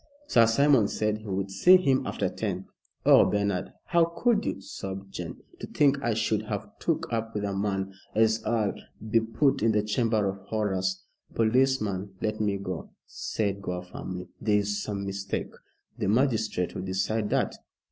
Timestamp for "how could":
3.85-4.43